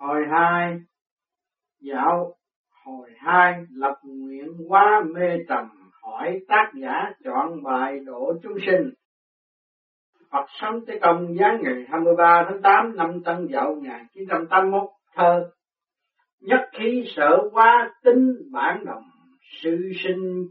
Hồi 0.00 0.26
hai, 0.30 0.80
dạo 1.80 2.34
hồi 2.84 3.10
hai 3.18 3.64
lập 3.70 3.94
nguyện 4.04 4.48
quá 4.68 5.02
mê 5.14 5.38
trầm 5.48 5.68
hỏi 6.02 6.40
tác 6.48 6.72
giả 6.82 7.12
chọn 7.24 7.62
bài 7.62 7.98
độ 8.06 8.32
chúng 8.42 8.58
sinh. 8.66 8.90
Phật 10.30 10.46
sống 10.60 10.86
tới 10.86 10.98
công 11.02 11.36
giáng 11.38 11.60
ngày 11.62 11.84
23 11.88 12.46
tháng 12.48 12.62
8 12.62 12.96
năm 12.96 13.22
Tân 13.24 13.48
Dậu 13.52 13.74
1981 13.74 14.90
thơ. 15.14 15.50
Nhất 16.40 16.60
khí 16.72 17.04
sở 17.16 17.38
quá 17.52 17.94
tính 18.04 18.36
bản 18.52 18.84
đồng 18.84 19.04
sự 19.62 19.92
sinh 20.04 20.44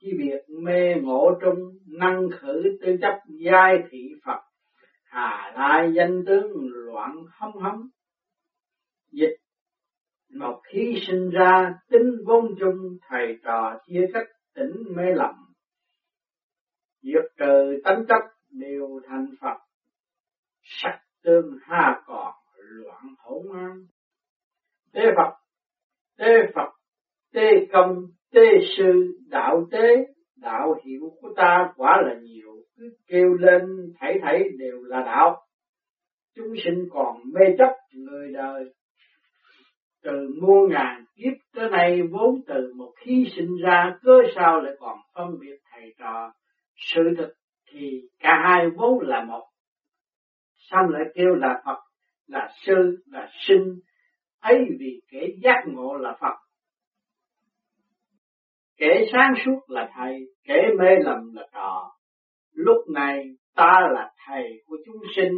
chi 0.00 0.08
biệt 0.18 0.40
mê 0.62 0.94
ngộ 1.02 1.34
trung 1.40 1.58
năng 1.98 2.28
khử 2.30 2.62
tư 2.80 2.96
chấp 3.00 3.18
giai 3.28 3.78
thị 3.90 4.12
Phật 4.26 4.40
hà 5.04 5.52
lai 5.56 5.92
danh 5.94 6.24
tướng 6.26 6.52
loạn 6.70 7.16
hống 7.38 7.56
hống 7.56 7.80
dịch. 9.12 9.36
Một 10.34 10.60
khi 10.72 11.00
sinh 11.06 11.30
ra, 11.30 11.74
tính 11.90 12.10
vốn 12.26 12.54
chung, 12.60 12.96
thầy 13.08 13.38
trò 13.44 13.78
chia 13.86 14.06
cách 14.12 14.26
tỉnh 14.54 14.72
mê 14.96 15.02
lầm. 15.14 15.34
Diệt 17.02 17.24
trừ 17.38 17.80
tánh 17.84 18.04
chấp 18.08 18.22
đều 18.50 19.00
thành 19.08 19.26
Phật. 19.40 19.56
Sắc 20.62 21.00
tương 21.22 21.58
ha 21.62 22.02
còn, 22.06 22.34
loạn 22.56 23.14
hỗn 23.18 23.42
an 23.54 23.86
tế 24.92 25.02
Phật 25.16 25.42
tế 26.18 26.52
Phật, 26.54 26.70
tế 27.32 27.66
công, 27.72 27.96
tế 28.32 28.40
sư, 28.76 29.18
đạo 29.30 29.66
tế. 29.70 30.06
Đạo 30.36 30.74
hiệu 30.84 31.12
của 31.20 31.34
ta 31.36 31.72
quả 31.76 32.02
là 32.06 32.14
nhiều, 32.22 32.52
cứ 32.76 32.96
kêu 33.06 33.34
lên, 33.34 33.62
thảy 33.98 34.18
thảy 34.22 34.44
đều 34.58 34.82
là 34.82 35.00
đạo. 35.00 35.36
Chúng 36.36 36.54
sinh 36.64 36.88
còn 36.90 37.16
mê 37.34 37.40
chấp 37.58 37.76
người 37.94 38.32
đời 38.32 38.64
từ 40.02 40.34
muôn 40.42 40.70
ngàn 40.70 41.04
kiếp 41.16 41.32
tới 41.54 41.70
nay 41.70 42.02
vốn 42.02 42.40
từ 42.46 42.72
một 42.76 42.92
khi 42.96 43.26
sinh 43.36 43.56
ra 43.62 43.96
cơ 44.02 44.18
sao 44.34 44.60
lại 44.60 44.74
còn 44.78 44.98
phân 45.14 45.38
biệt 45.40 45.56
thầy 45.70 45.94
trò? 45.98 46.32
Sự 46.76 47.02
thực 47.18 47.32
thì 47.70 48.02
cả 48.18 48.40
hai 48.44 48.70
vốn 48.76 48.98
là 49.00 49.24
một. 49.24 49.44
Xong 50.56 50.88
lại 50.88 51.02
kêu 51.14 51.34
là 51.34 51.62
Phật, 51.64 51.78
là 52.26 52.50
sư, 52.66 53.02
là 53.06 53.28
sinh. 53.46 53.80
Ấy 54.40 54.58
vì 54.78 55.00
kẻ 55.10 55.26
giác 55.42 55.64
ngộ 55.66 55.96
là 55.96 56.16
Phật. 56.20 56.36
Kẻ 58.76 59.04
sáng 59.12 59.34
suốt 59.44 59.60
là 59.68 59.90
thầy, 59.94 60.20
kẻ 60.44 60.68
mê 60.78 60.96
lầm 61.04 61.34
là 61.34 61.46
trò. 61.52 61.92
Lúc 62.52 62.88
này 62.94 63.24
ta 63.54 63.80
là 63.92 64.12
thầy 64.26 64.62
của 64.66 64.76
chúng 64.86 65.02
sinh 65.16 65.32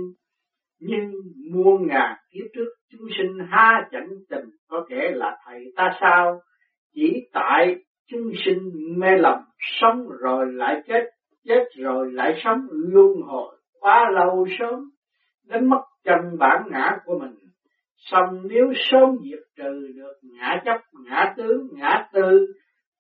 nhưng 0.81 1.13
muôn 1.53 1.87
ngàn 1.87 2.17
kiếp 2.31 2.45
trước, 2.55 2.69
chúng 2.91 3.09
sinh 3.19 3.39
ha 3.51 3.89
chẳng 3.93 4.09
tình. 4.31 4.45
Có 4.69 4.87
kẻ 4.89 5.11
là 5.15 5.37
thầy 5.47 5.73
ta 5.77 5.97
sao? 6.01 6.41
Chỉ 6.95 7.29
tại 7.33 7.77
chúng 8.11 8.33
sinh 8.45 8.59
mê 8.99 9.09
lầm, 9.19 9.39
sống 9.59 10.09
rồi 10.21 10.47
lại 10.53 10.83
chết. 10.87 11.05
Chết 11.45 11.65
rồi 11.77 12.13
lại 12.13 12.41
sống 12.45 12.67
luân 12.71 13.23
hồi, 13.27 13.57
quá 13.81 14.11
lâu 14.11 14.47
sớm. 14.59 14.91
Đến 15.49 15.71
mất 15.71 15.83
chân 16.05 16.39
bản 16.39 16.63
ngã 16.71 16.97
của 17.05 17.19
mình. 17.19 17.35
Xong 17.97 18.43
nếu 18.45 18.73
sớm 18.75 19.17
diệt 19.25 19.43
trừ 19.57 19.93
được 19.97 20.15
ngã 20.23 20.63
chấp, 20.65 20.81
ngã 21.05 21.35
tướng 21.37 21.69
ngã 21.73 22.09
tư, 22.13 22.47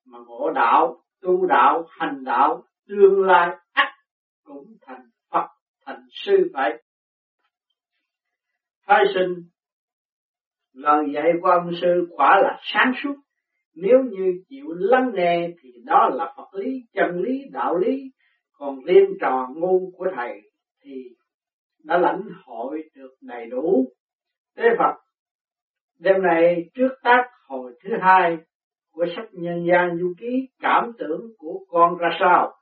mà 0.06 0.19
ngộ 0.27 0.50
đạo, 0.50 0.97
tu 1.22 1.47
đạo, 1.47 1.84
hành 1.91 2.25
đạo, 2.25 2.62
tương 2.89 3.25
lai 3.25 3.56
ắt 3.72 3.89
cũng 4.45 4.67
thành 4.86 5.02
Phật, 5.30 5.47
thành 5.86 6.00
sư 6.11 6.50
vậy 6.52 6.83
phái 8.87 9.05
sinh. 9.15 9.35
Lời 10.73 11.05
dạy 11.15 11.33
của 11.43 11.49
ông 11.49 11.71
sư 11.81 12.07
quả 12.17 12.41
là 12.43 12.59
sáng 12.73 12.93
suốt. 13.03 13.15
Nếu 13.77 13.99
như 14.03 14.33
chịu 14.49 14.67
lắng 14.77 15.11
nghe 15.15 15.51
thì 15.63 15.71
đó 15.85 16.11
là 16.13 16.35
Phật 16.37 16.55
lý, 16.55 16.81
chân 16.95 17.23
lý, 17.23 17.42
đạo 17.53 17.79
lý. 17.79 18.03
Còn 18.53 18.85
liên 18.85 19.05
trò 19.20 19.48
ngu 19.57 19.91
của 19.97 20.07
thầy 20.17 20.41
thì 20.85 21.05
đã 21.85 21.98
lãnh 21.98 22.23
hội 22.45 22.83
được 22.95 23.14
đầy 23.20 23.47
đủ. 23.47 23.89
Thế 24.57 24.64
Phật, 24.79 24.95
đêm 25.98 26.23
này 26.23 26.70
trước 26.75 26.91
tác 27.03 27.25
hồi 27.48 27.73
thứ 27.85 27.91
hai 28.01 28.37
của 28.92 29.07
sách 29.17 29.29
nhân 29.33 29.67
gian 29.69 29.98
du 30.01 30.14
ký, 30.19 30.48
cảm 30.61 30.92
tưởng 30.98 31.20
của 31.39 31.64
con 31.69 31.98
ra 31.98 32.08
sao? 32.20 32.53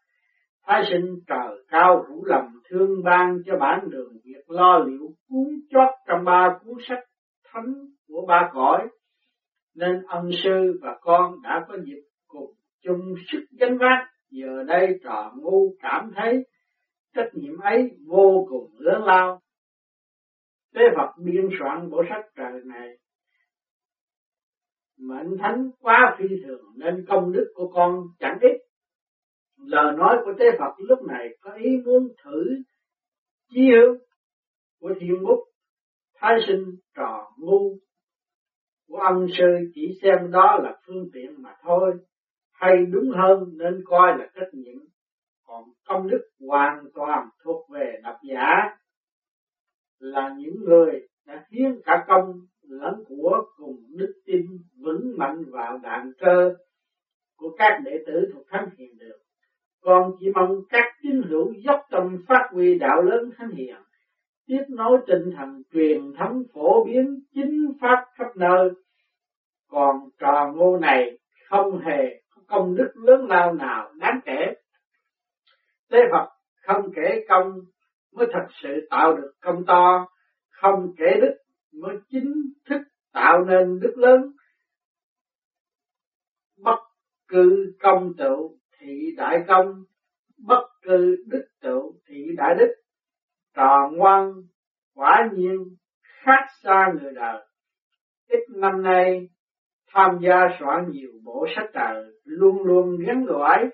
Thái 0.67 0.83
sinh 0.91 1.19
trời 1.27 1.65
cao 1.69 2.05
rủ 2.09 2.25
lầm 2.25 2.45
thương 2.69 3.03
ban 3.05 3.39
cho 3.47 3.57
bản 3.61 3.91
đường 3.91 4.13
việc 4.25 4.51
lo 4.51 4.79
liệu 4.79 5.09
cuốn 5.29 5.47
chót 5.71 5.89
trong 6.09 6.25
ba 6.25 6.59
cuốn 6.65 6.77
sách 6.89 7.05
thánh 7.53 7.75
của 8.09 8.27
ba 8.29 8.51
cõi, 8.53 8.89
nên 9.75 10.03
ân 10.07 10.31
sư 10.45 10.79
và 10.83 10.99
con 11.01 11.43
đã 11.43 11.65
có 11.69 11.77
dịp 11.85 12.03
cùng 12.27 12.51
chung 12.83 13.15
sức 13.33 13.47
gánh 13.59 13.79
vác. 13.79 14.09
Giờ 14.31 14.65
đây 14.67 15.01
trò 15.05 15.33
ngu 15.37 15.75
cảm 15.81 16.11
thấy 16.17 16.47
trách 17.15 17.29
nhiệm 17.33 17.59
ấy 17.59 17.91
vô 18.07 18.47
cùng 18.49 18.71
lớn 18.79 19.05
lao. 19.05 19.41
Tế 20.75 20.81
Phật 20.97 21.13
biên 21.25 21.49
soạn 21.59 21.91
bộ 21.91 22.03
sách 22.11 22.25
trời 22.37 22.61
này 22.65 22.89
mệnh 25.03 25.39
thánh 25.39 25.71
quá 25.81 26.17
phi 26.19 26.27
thường 26.47 26.65
nên 26.77 27.05
công 27.09 27.33
đức 27.33 27.53
của 27.55 27.73
con 27.75 28.01
chẳng 28.19 28.39
ít 28.41 28.57
lời 29.65 29.93
nói 29.97 30.17
của 30.25 30.33
Tế 30.39 30.45
Phật 30.59 30.73
lúc 30.79 30.99
này 31.03 31.29
có 31.41 31.53
ý 31.53 31.71
muốn 31.85 32.09
thử 32.25 32.45
chí 33.51 33.61
hướng 33.71 33.97
của 34.81 34.95
thiên 35.01 35.23
bút 35.23 35.45
thái 36.23 36.37
sinh 36.47 36.65
trò 36.97 37.33
ngu. 37.39 37.77
Của 38.89 38.97
ông 38.97 39.27
sư 39.39 39.71
chỉ 39.75 39.99
xem 40.03 40.31
đó 40.31 40.59
là 40.63 40.77
phương 40.87 41.09
tiện 41.13 41.43
mà 41.43 41.55
thôi, 41.63 41.95
hay 42.53 42.87
đúng 42.87 43.11
hơn 43.11 43.39
nên 43.53 43.83
coi 43.85 44.19
là 44.19 44.31
trách 44.35 44.49
nhiệm. 44.53 44.79
Còn 45.47 45.65
công 45.87 46.09
đức 46.09 46.29
hoàn 46.49 46.85
toàn 46.95 47.29
thuộc 47.45 47.71
về 47.71 48.01
độc 48.03 48.17
giả, 48.23 48.77
là 49.99 50.35
những 50.39 50.65
người 50.65 51.09
đã 51.27 51.47
hiến 51.51 51.81
cả 51.85 52.05
công 52.09 52.33
lẫn 52.63 53.05
của 53.09 53.45
cùng 53.57 53.77
đức 53.97 54.13
tin 54.27 54.47
vững 54.81 55.15
mạnh 55.17 55.45
vào 55.51 55.79
đạn 55.83 56.13
cơ 56.19 56.55
của 57.37 57.57
các 57.59 57.81
đệ 57.85 58.05
tử 58.07 58.31
thuộc 58.35 58.42
con 59.93 60.13
chỉ 60.21 60.27
mong 60.35 60.61
các 60.71 60.85
tín 61.03 61.23
hữu 61.29 61.53
dốc 61.65 61.81
tâm 61.91 62.25
phát 62.29 62.49
huy 62.51 62.79
đạo 62.79 63.03
lớn 63.03 63.31
thánh 63.37 63.51
hiền, 63.51 63.77
tiếp 64.47 64.65
nối 64.69 64.99
tinh 65.07 65.31
thần 65.37 65.63
truyền 65.73 66.13
thống 66.19 66.43
phổ 66.55 66.85
biến 66.85 67.21
chính 67.35 67.73
pháp 67.81 68.05
khắp 68.15 68.37
nơi. 68.37 68.71
Còn 69.69 69.97
trò 70.19 70.53
ngô 70.55 70.79
này 70.79 71.19
không 71.49 71.81
hề 71.81 72.23
có 72.31 72.43
công 72.47 72.75
đức 72.75 72.93
lớn 72.95 73.27
lao 73.29 73.53
nào 73.53 73.93
đáng 73.99 74.21
kể. 74.25 74.55
Tế 75.91 75.99
Phật 76.13 76.29
không 76.63 76.93
kể 76.95 77.25
công 77.29 77.53
mới 78.13 78.27
thật 78.33 78.47
sự 78.63 78.87
tạo 78.91 79.17
được 79.17 79.33
công 79.41 79.65
to, 79.67 80.09
không 80.51 80.95
kể 80.97 81.21
đức 81.21 81.35
mới 81.73 81.97
chính 82.09 82.33
thức 82.69 82.83
tạo 83.13 83.45
nên 83.45 83.81
đức 83.81 83.95
lớn. 83.97 84.33
Bất 86.59 86.79
cứ 87.29 87.73
công 87.81 88.13
tựu 88.19 88.62
thị 88.83 89.15
đại 89.17 89.45
công, 89.49 89.67
bất 90.47 90.65
cứ 90.83 91.17
đức 91.27 91.45
tựu, 91.63 91.93
thị 92.09 92.27
đại 92.37 92.55
đức 92.59 92.75
tròn 93.57 93.97
ngoan, 93.97 94.33
quả 94.95 95.29
nhiên, 95.33 95.57
khác 96.03 96.47
xa 96.63 96.93
người 97.01 97.13
đời. 97.15 97.47
Ít 98.29 98.41
năm 98.57 98.83
nay, 98.83 99.29
tham 99.93 100.19
gia 100.23 100.49
soạn 100.61 100.91
nhiều 100.91 101.11
bộ 101.25 101.47
sách 101.57 101.71
trời 101.75 102.05
luôn 102.25 102.63
luôn 102.63 102.97
gắn 103.07 103.25
gọi 103.25 103.71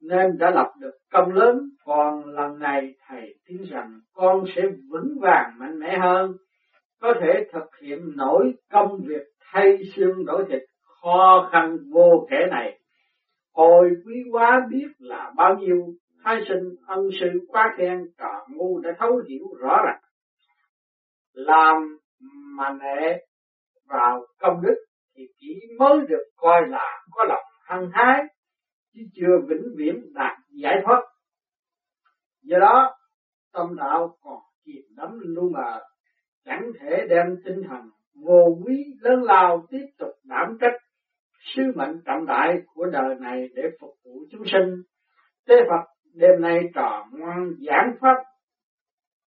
nên 0.00 0.38
đã 0.38 0.50
lập 0.50 0.72
được 0.80 0.94
công 1.12 1.32
lớn. 1.32 1.60
Còn 1.84 2.24
lần 2.24 2.58
này, 2.58 2.94
thầy 3.08 3.34
tin 3.48 3.62
rằng 3.70 4.00
con 4.12 4.44
sẽ 4.56 4.62
vững 4.90 5.18
vàng 5.20 5.50
mạnh 5.58 5.78
mẽ 5.78 5.98
hơn, 5.98 6.32
có 7.00 7.14
thể 7.20 7.46
thực 7.52 7.76
hiện 7.82 7.98
nổi 8.16 8.54
công 8.72 9.00
việc 9.06 9.22
thay 9.52 9.78
xương 9.96 10.24
đổi 10.24 10.44
thịt 10.48 10.62
khó 11.02 11.48
khăn 11.52 11.76
vô 11.92 12.26
kể 12.30 12.46
này. 12.50 12.79
Hồi 13.52 13.90
quý 14.06 14.14
quá 14.32 14.66
biết 14.70 14.88
là 14.98 15.32
bao 15.36 15.56
nhiêu 15.56 15.94
thái 16.24 16.40
sinh 16.48 16.76
ân 16.86 17.08
sư 17.20 17.26
quá 17.48 17.74
khen 17.76 18.06
cả 18.18 18.38
ngu 18.48 18.80
đã 18.80 18.90
thấu 18.98 19.22
hiểu 19.28 19.44
rõ 19.60 19.82
ràng. 19.84 20.00
Làm 21.32 21.98
mà 22.56 22.72
nệ 22.80 23.26
vào 23.88 24.26
công 24.38 24.62
đức 24.62 24.74
thì 25.16 25.22
chỉ 25.38 25.60
mới 25.78 25.98
được 26.08 26.24
coi 26.36 26.68
là 26.68 27.02
có 27.10 27.24
lòng 27.24 27.44
hăng 27.64 27.90
hái, 27.92 28.22
chứ 28.94 29.00
chưa 29.14 29.38
vĩnh 29.48 29.74
viễn 29.76 30.12
đạt 30.14 30.38
giải 30.50 30.82
thoát. 30.84 31.02
Do 32.42 32.58
đó, 32.58 32.96
tâm 33.52 33.76
đạo 33.76 34.16
còn 34.20 34.38
chìm 34.64 34.82
đắm 34.96 35.18
lu 35.22 35.50
mờ, 35.50 35.80
chẳng 36.44 36.70
thể 36.80 37.06
đem 37.10 37.36
tinh 37.44 37.62
thần 37.68 37.90
vô 38.24 38.58
quý 38.64 38.84
lớn 39.00 39.22
lao 39.22 39.66
tiếp 39.70 39.86
tục 39.98 40.12
đảm 40.24 40.58
trách 40.60 40.74
sứ 41.40 41.62
mệnh 41.74 42.00
trọng 42.04 42.26
đại 42.26 42.62
của 42.74 42.86
đời 42.86 43.14
này 43.20 43.48
để 43.54 43.62
phục 43.80 43.94
vụ 44.04 44.24
chúng 44.30 44.42
sinh. 44.52 44.82
Tế 45.46 45.54
Phật 45.68 45.84
đêm 46.14 46.40
nay 46.40 46.60
trò 46.74 47.06
ngoan 47.12 47.52
giảng 47.66 47.94
pháp, 48.00 48.16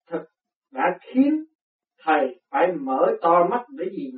thực 0.10 0.24
đã 0.72 1.00
khiến 1.02 1.46
thầy 2.04 2.42
phải 2.52 2.72
mở 2.72 3.18
to 3.22 3.48
mắt 3.52 3.66
để 3.70 3.86
nhìn 3.92 4.16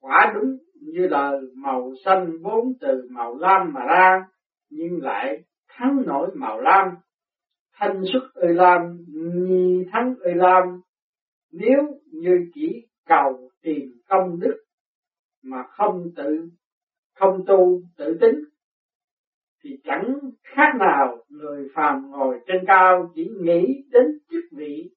quả 0.00 0.32
đúng 0.34 0.56
như 0.74 1.06
lời 1.06 1.40
màu 1.56 1.92
xanh 2.04 2.26
vốn 2.42 2.72
từ 2.80 3.08
màu 3.10 3.38
lam 3.38 3.72
mà 3.72 3.80
ra, 3.84 4.26
nhưng 4.70 5.02
lại 5.02 5.44
thắng 5.68 6.02
nổi 6.06 6.30
màu 6.34 6.60
lam 6.60 6.88
thanh 7.72 8.02
xuất 8.12 8.30
ơi 8.34 8.54
lam, 8.54 8.98
nhi 9.08 9.84
thắng 9.92 10.14
ơi 10.24 10.34
lam, 10.34 10.80
nếu 11.52 11.78
như 12.12 12.50
chỉ 12.54 12.86
cầu 13.06 13.50
tìm 13.62 13.82
công 14.08 14.40
đức 14.40 14.56
mà 15.42 15.62
không 15.68 16.04
tự 16.16 16.48
không 17.18 17.44
tu 17.46 17.82
tự 17.96 18.18
tính, 18.20 18.44
thì 19.64 19.70
chẳng 19.84 20.18
khác 20.42 20.72
nào 20.78 21.24
người 21.28 21.68
phàm 21.74 22.10
ngồi 22.10 22.40
trên 22.46 22.64
cao 22.66 23.12
chỉ 23.14 23.28
nghĩ 23.40 23.84
đến 23.90 24.06
chức 24.30 24.44
vị 24.52 24.90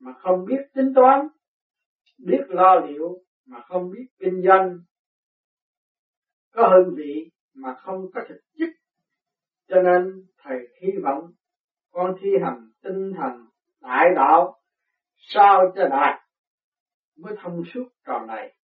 mà 0.00 0.12
không 0.12 0.44
biết 0.44 0.60
tính 0.74 0.92
toán, 0.94 1.28
biết 2.18 2.42
lo 2.48 2.80
liệu 2.80 3.18
mà 3.46 3.60
không 3.60 3.90
biết 3.90 4.06
kinh 4.18 4.42
doanh. 4.46 4.78
Có 6.52 6.68
hương 6.68 6.94
vị 6.96 7.30
mà 7.54 7.74
không 7.74 8.06
có 8.14 8.20
thực 8.28 8.40
chất, 8.58 8.68
cho 9.68 9.82
nên 9.82 10.26
thầy 10.42 10.58
hy 10.82 10.92
vọng 11.02 11.32
con 11.92 12.14
thi 12.20 12.28
hành 12.42 12.70
tinh 12.82 13.12
thần 13.16 13.46
đại 13.82 14.06
đạo 14.16 14.58
sao 15.16 15.72
cho 15.76 15.88
đạt 15.88 16.20
mới 17.16 17.36
thông 17.42 17.62
suốt 17.74 17.88
tròn 18.06 18.26
này 18.26 18.57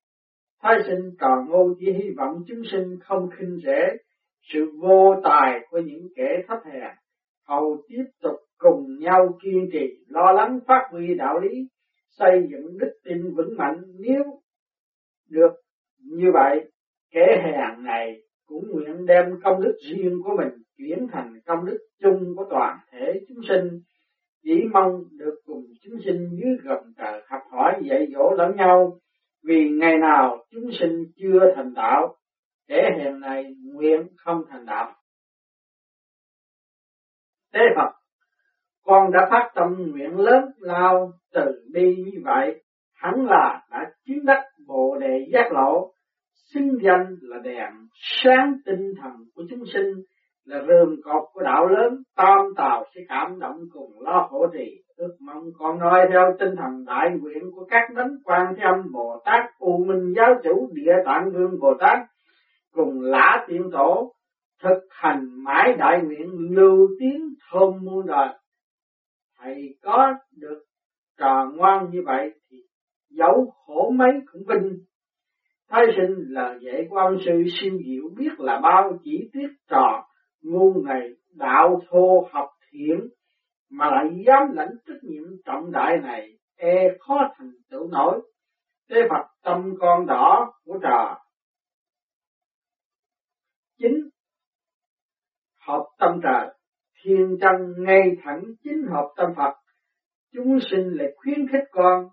thái 0.64 0.78
sinh 0.86 1.10
toàn 1.18 1.46
ngôn 1.48 1.74
chỉ 1.78 1.92
hy 1.92 2.10
vọng 2.16 2.42
chúng 2.46 2.62
sinh 2.72 2.98
không 3.00 3.28
khinh 3.38 3.58
rẻ 3.64 3.96
sự 4.52 4.70
vô 4.80 5.14
tài 5.24 5.60
của 5.70 5.78
những 5.78 6.08
kẻ 6.16 6.42
thấp 6.48 6.58
hèn 6.72 6.90
hầu 7.48 7.82
tiếp 7.88 8.04
tục 8.22 8.36
cùng 8.58 8.98
nhau 9.00 9.38
kiên 9.42 9.68
trì, 9.72 10.04
lo 10.08 10.32
lắng 10.32 10.58
phát 10.66 10.88
huy 10.90 11.14
đạo 11.14 11.40
lý, 11.40 11.68
xây 12.18 12.48
dựng 12.50 12.78
đức 12.78 12.92
tin 13.04 13.34
vững 13.34 13.56
mạnh. 13.56 13.82
Nếu 13.98 14.22
được 15.30 15.52
như 15.98 16.30
vậy, 16.32 16.70
kẻ 17.10 17.42
hèn 17.44 17.84
này 17.84 18.22
cũng 18.46 18.64
nguyện 18.70 19.06
đem 19.06 19.24
công 19.44 19.62
đức 19.62 19.76
riêng 19.90 20.22
của 20.24 20.36
mình 20.36 20.52
chuyển 20.78 21.06
thành 21.12 21.40
công 21.46 21.64
đức 21.64 21.78
chung 22.02 22.36
của 22.36 22.46
toàn 22.50 22.78
thể 22.92 23.20
chúng 23.28 23.38
sinh. 23.48 23.80
Chỉ 24.42 24.62
mong 24.72 25.04
được 25.18 25.34
cùng 25.46 25.64
chúng 25.82 26.00
sinh 26.04 26.28
dưới 26.30 26.56
gầm 26.62 26.78
trời 26.98 27.22
học 27.28 27.42
hỏi 27.50 27.82
dạy 27.82 28.06
dỗ 28.14 28.34
lẫn 28.36 28.56
nhau 28.56 28.98
vì 29.44 29.68
ngày 29.68 29.98
nào 29.98 30.44
chúng 30.50 30.70
sinh 30.80 31.04
chưa 31.16 31.52
thành 31.56 31.74
đạo 31.74 32.16
để 32.68 32.90
hiện 32.98 33.20
này 33.20 33.44
nguyện 33.64 34.08
không 34.16 34.42
thành 34.50 34.66
đạo. 34.66 34.92
Tế 37.52 37.60
Phật, 37.76 37.90
con 38.84 39.10
đã 39.12 39.28
phát 39.30 39.50
tâm 39.54 39.90
nguyện 39.90 40.16
lớn 40.16 40.44
lao 40.58 41.12
từ 41.32 41.64
bi 41.72 41.96
như 41.96 42.20
vậy, 42.24 42.62
hẳn 42.94 43.26
là 43.26 43.62
đã 43.70 43.92
chứng 44.06 44.24
đắc 44.24 44.42
bồ 44.66 44.98
đề 45.00 45.26
giác 45.32 45.52
lộ. 45.52 45.90
Xưng 46.54 46.78
danh 46.82 47.16
là 47.20 47.38
đèn 47.44 47.70
sáng 48.22 48.54
tinh 48.66 48.92
thần 49.02 49.12
của 49.34 49.42
chúng 49.50 49.64
sinh, 49.72 49.86
là 50.44 50.58
rơm 50.68 50.96
cột 51.04 51.28
của 51.32 51.42
đạo 51.42 51.66
lớn, 51.66 52.02
tam 52.16 52.38
tào 52.56 52.84
sẽ 52.94 53.00
cảm 53.08 53.38
động 53.38 53.56
cùng 53.72 54.00
lo 54.00 54.28
khổ 54.30 54.46
trì 54.52 54.83
ước 54.96 55.16
mong 55.20 55.44
con 55.58 55.78
nói 55.78 56.06
theo 56.10 56.36
tinh 56.38 56.56
thần 56.56 56.84
đại 56.84 57.10
nguyện 57.20 57.42
của 57.54 57.66
các 57.70 57.90
đấng 57.94 58.12
quan 58.24 58.54
thế 58.56 58.62
âm 58.62 58.92
bồ 58.92 59.22
tát, 59.24 59.44
u 59.58 59.84
minh 59.84 60.12
giáo 60.16 60.34
chủ, 60.44 60.70
địa 60.72 60.94
tạng 61.04 61.30
vương 61.32 61.60
bồ 61.60 61.74
tát, 61.80 61.98
cùng 62.72 63.00
lã 63.00 63.44
tiên 63.48 63.62
tổ 63.72 64.14
thực 64.62 64.80
hành 64.90 65.44
mãi 65.44 65.74
đại 65.78 66.02
nguyện 66.02 66.28
lưu 66.50 66.88
tiếng 67.00 67.34
thơm 67.50 67.84
muôn 67.84 68.06
đời. 68.06 68.28
Thầy 69.38 69.76
có 69.82 70.14
được 70.36 70.62
trò 71.18 71.50
ngoan 71.54 71.90
như 71.90 72.02
vậy 72.06 72.30
thì 72.50 72.56
dẫu 73.10 73.52
khổ 73.66 73.90
mấy 73.90 74.10
cũng 74.32 74.42
vinh. 74.48 74.78
Thái 75.70 75.84
sinh 75.96 76.14
là 76.28 76.58
dạy 76.60 76.86
quan 76.90 77.16
sư 77.26 77.42
siêu 77.60 77.72
diệu 77.86 78.08
biết 78.16 78.30
là 78.38 78.60
bao 78.62 78.98
chỉ 79.04 79.30
tiết 79.32 79.48
trò, 79.70 80.04
ngu 80.42 80.82
này 80.84 81.10
đạo 81.36 81.80
thô 81.88 82.28
học 82.32 82.48
thiện 82.72 83.00
mà 83.74 83.90
lại 83.90 84.24
dám 84.26 84.42
lãnh 84.52 84.74
trách 84.86 85.02
nhiệm 85.02 85.24
trọng 85.44 85.72
đại 85.72 85.96
này 86.02 86.30
e 86.56 86.88
khó 87.00 87.14
thành 87.38 87.52
tựu 87.70 87.88
nổi. 87.88 88.20
Thế 88.90 88.96
Phật 89.10 89.26
tâm 89.42 89.74
con 89.80 90.06
đỏ 90.06 90.52
của 90.64 90.78
trò 90.82 91.18
chính 93.78 94.08
hợp 95.66 95.84
tâm 95.98 96.20
trời 96.22 96.54
thiên 97.02 97.36
chân 97.40 97.84
ngay 97.84 98.00
thẳng 98.22 98.42
chính 98.64 98.86
hợp 98.92 99.08
tâm 99.16 99.30
Phật. 99.36 99.54
Chúng 100.32 100.58
sinh 100.70 100.88
lại 100.92 101.08
khuyến 101.16 101.48
khích 101.52 101.68
con, 101.70 102.08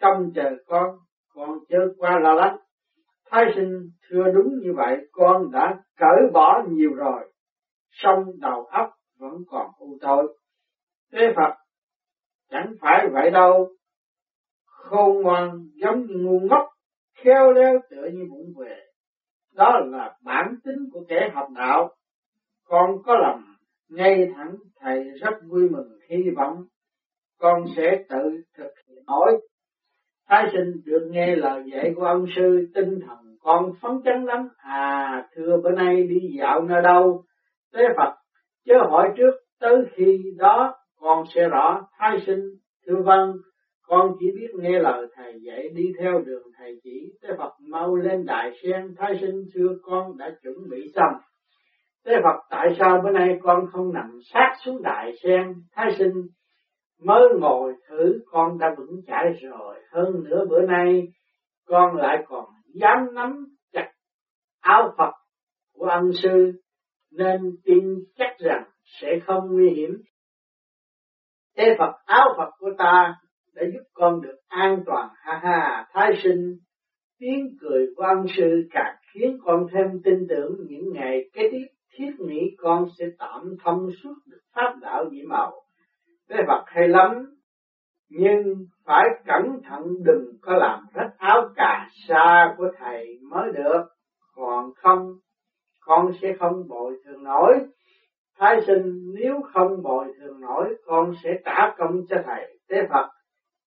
trông 0.00 0.32
chờ 0.34 0.50
con 0.66 0.98
con 1.38 1.58
chớ 1.68 1.78
qua 1.98 2.18
lo 2.22 2.34
lắng. 2.34 2.56
Thái 3.30 3.44
sinh 3.56 3.90
thưa 4.08 4.22
đúng 4.34 4.54
như 4.62 4.72
vậy, 4.76 4.96
con 5.12 5.50
đã 5.50 5.82
cởi 5.96 6.30
bỏ 6.32 6.62
nhiều 6.68 6.90
rồi. 6.94 7.32
Song 7.90 8.24
đầu 8.40 8.64
óc 8.64 8.90
vẫn 9.18 9.32
còn 9.50 9.70
u 9.78 9.98
tối 10.00 10.38
thế 11.12 11.32
Phật, 11.36 11.54
chẳng 12.50 12.74
phải 12.80 13.08
vậy 13.12 13.30
đâu. 13.30 13.68
Khôn 14.64 15.22
ngoan 15.22 15.50
giống 15.74 16.06
như 16.06 16.14
ngu 16.14 16.40
ngốc, 16.40 16.68
khéo 17.14 17.52
léo 17.52 17.78
tựa 17.90 18.08
như 18.12 18.26
bụng 18.30 18.52
về. 18.58 18.86
Đó 19.54 19.80
là 19.86 20.16
bản 20.24 20.54
tính 20.64 20.88
của 20.92 21.04
kẻ 21.08 21.30
học 21.34 21.48
đạo. 21.56 21.94
Con 22.64 23.02
có 23.04 23.16
lòng 23.16 23.42
ngay 23.88 24.32
thẳng, 24.36 24.56
thầy 24.80 25.04
rất 25.04 25.34
vui 25.48 25.68
mừng, 25.70 25.98
hy 26.10 26.30
vọng 26.36 26.64
con 27.38 27.64
sẽ 27.76 28.04
tự 28.08 28.42
thực 28.56 28.70
hiện 28.88 29.04
nổi. 29.06 29.40
Thái 30.28 30.46
sinh 30.52 30.82
được 30.84 31.08
nghe 31.10 31.36
lời 31.36 31.62
dạy 31.72 31.92
của 31.96 32.04
ông 32.04 32.26
sư, 32.36 32.68
tinh 32.74 33.00
thần 33.06 33.36
con 33.40 33.72
phấn 33.82 33.92
chấn 34.04 34.24
lắm. 34.24 34.48
À 34.56 35.28
thưa 35.34 35.56
bữa 35.62 35.70
nay 35.70 36.02
đi 36.02 36.36
dạo 36.38 36.62
nơi 36.62 36.82
đâu? 36.82 37.24
Thế 37.74 37.82
phật, 37.96 38.14
chớ 38.64 38.74
hỏi 38.90 39.08
trước, 39.16 39.32
tới 39.60 39.76
khi 39.94 40.22
đó 40.36 40.74
con 41.00 41.24
sẽ 41.34 41.48
rõ 41.48 41.86
thái 41.98 42.18
sinh, 42.26 42.40
thưa 42.86 43.02
vâng 43.04 43.32
con 43.86 44.12
chỉ 44.20 44.26
biết 44.34 44.48
nghe 44.54 44.78
lời 44.78 45.06
thầy 45.14 45.40
dạy 45.46 45.68
đi 45.74 45.92
theo 45.98 46.22
đường 46.26 46.42
thầy 46.58 46.80
chỉ. 46.84 47.12
Tế 47.22 47.28
phật 47.38 47.52
mau 47.68 47.96
lên 47.96 48.24
đại 48.24 48.50
sen, 48.62 48.94
thái 48.98 49.18
sinh, 49.20 49.44
xưa 49.54 49.78
con 49.82 50.16
đã 50.18 50.30
chuẩn 50.42 50.54
bị 50.70 50.92
xong. 50.94 51.14
Tế 52.04 52.12
phật 52.24 52.40
tại 52.50 52.76
sao 52.78 53.00
bữa 53.04 53.10
nay 53.10 53.38
con 53.42 53.66
không 53.72 53.92
nằm 53.92 54.18
sát 54.32 54.56
xuống 54.64 54.82
đại 54.82 55.12
sen? 55.22 55.54
Thái 55.72 55.94
sinh 55.98 56.12
mới 57.02 57.22
ngồi 57.40 57.72
thử 57.88 58.20
con 58.30 58.58
đã 58.58 58.74
vững 58.78 59.00
chãi 59.06 59.32
rồi. 59.42 59.76
Hơn 59.92 60.24
nữa 60.24 60.46
bữa 60.48 60.66
nay 60.66 61.08
con 61.66 61.96
lại 61.96 62.24
còn 62.28 62.44
dám 62.74 63.14
nắm 63.14 63.46
chặt 63.72 63.90
áo 64.60 64.94
Phật 64.98 65.12
của 65.74 65.86
ân 65.86 66.10
sư, 66.22 66.52
nên 67.12 67.40
tin 67.64 67.94
chắc 68.16 68.38
rằng 68.38 68.64
sẽ 69.00 69.08
không 69.26 69.48
nguy 69.50 69.70
hiểm. 69.70 69.90
Thế 71.58 71.76
Phật 71.78 71.92
áo 72.06 72.34
Phật 72.36 72.50
của 72.58 72.70
ta 72.78 73.14
đã 73.54 73.62
giúp 73.72 73.82
con 73.94 74.20
được 74.20 74.36
an 74.48 74.82
toàn 74.86 75.08
ha 75.14 75.40
ha 75.42 75.86
thái 75.92 76.12
sinh. 76.22 76.56
Tiếng 77.18 77.48
cười 77.60 77.86
của 77.96 78.02
ân 78.02 78.26
sư 78.36 78.68
càng 78.70 78.96
khiến 79.12 79.38
con 79.44 79.66
thêm 79.72 79.86
tin 80.04 80.26
tưởng 80.28 80.56
những 80.68 80.92
ngày 80.92 81.24
kế 81.32 81.48
tiếp 81.50 81.66
thiết 81.96 82.10
nghĩ 82.18 82.56
con 82.58 82.86
sẽ 82.98 83.04
tạm 83.18 83.54
thông 83.64 83.90
suốt 84.02 84.14
được 84.26 84.40
pháp 84.54 84.74
đạo 84.80 85.04
dị 85.10 85.22
màu. 85.22 85.52
Thế 86.28 86.36
Phật 86.46 86.62
hay 86.66 86.88
lắm, 86.88 87.10
nhưng 88.10 88.54
phải 88.84 89.04
cẩn 89.26 89.60
thận 89.68 89.82
đừng 90.04 90.24
có 90.40 90.52
làm 90.56 90.84
rách 90.94 91.10
áo 91.18 91.48
cà 91.56 91.88
sa 92.08 92.54
của 92.58 92.70
thầy 92.78 93.18
mới 93.30 93.52
được. 93.54 93.84
Còn 94.34 94.70
không 94.76 95.12
con 95.80 96.12
sẽ 96.22 96.28
không 96.38 96.68
bồi 96.68 96.96
thường 97.04 97.24
nổi. 97.24 97.54
Thái 98.38 98.60
sinh 98.66 99.14
nếu 99.14 99.40
không 99.52 99.82
bồi 99.82 100.06
con 100.98 101.14
sẽ 101.24 101.30
trả 101.44 101.74
công 101.78 102.02
cho 102.08 102.16
thầy. 102.26 102.58
Tế 102.68 102.76
phật, 102.90 103.08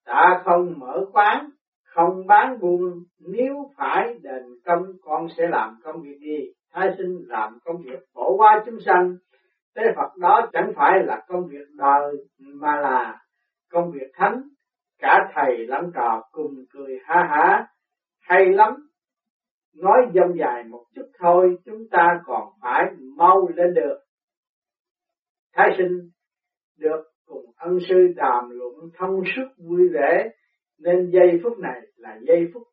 đã 0.06 0.42
không 0.46 0.74
mở 0.78 1.06
quán, 1.12 1.50
không 1.84 2.28
bán 2.28 2.60
buôn, 2.60 2.94
nếu 3.20 3.72
phải 3.78 4.20
đền 4.22 4.44
công, 4.66 4.84
con 5.02 5.28
sẽ 5.38 5.48
làm 5.48 5.76
công 5.84 6.02
việc 6.02 6.18
gì? 6.20 6.54
Thái 6.72 6.90
sinh 6.98 7.24
làm 7.28 7.58
công 7.66 7.82
việc 7.86 8.00
phổ 8.14 8.38
qua 8.38 8.64
chúng 8.66 8.80
sanh. 8.86 9.16
Tế 9.76 9.84
phật 9.96 10.18
đó 10.18 10.50
chẳng 10.54 10.72
phải 10.76 11.04
là 11.06 11.22
công 11.28 11.48
việc 11.48 11.68
đời, 11.78 12.16
mà 12.40 12.76
là 12.76 13.20
công 13.70 13.92
việc 13.92 14.12
thánh. 14.14 14.42
Cả 15.00 15.32
thầy 15.34 15.58
lẫn 15.68 15.92
trò 15.96 16.24
cùng 16.32 16.54
cười 16.74 17.00
ha 17.06 17.24
hả. 17.30 17.68
Hay 18.22 18.46
lắm. 18.46 18.88
Nói 19.76 19.98
dông 20.14 20.38
dài 20.38 20.64
một 20.64 20.84
chút 20.96 21.12
thôi, 21.20 21.58
chúng 21.66 21.90
ta 21.92 22.22
còn 22.26 22.48
phải 22.62 22.84
mau 23.18 23.48
lên 23.56 23.74
được. 23.74 24.00
Thái 25.54 25.70
sinh, 25.78 26.10
được 26.78 27.11
cùng 27.32 27.46
ân 27.58 27.78
sư 27.90 28.14
đàm 28.16 28.50
luận 28.50 28.74
thông 28.98 29.24
suốt 29.36 29.48
vui 29.58 29.90
vẻ, 29.94 30.30
nên 30.80 31.12
giây 31.12 31.40
phút 31.44 31.60
này 31.60 31.82
là 31.96 32.20
giây 32.28 32.48
phút 32.54 32.64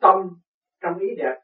tâm 0.00 0.16
trong 0.82 0.98
ý 0.98 1.08
đẹp 1.18 1.34